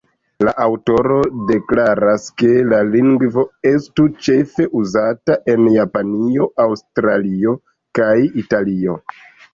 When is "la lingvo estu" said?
2.71-4.07